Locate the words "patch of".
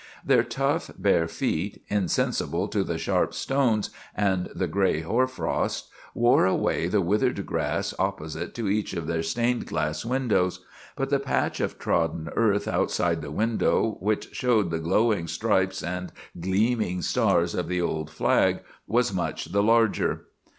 11.19-11.77